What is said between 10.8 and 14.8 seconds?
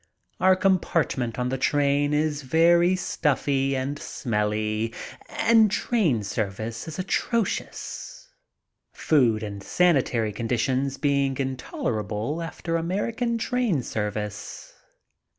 being intolerable after American train service.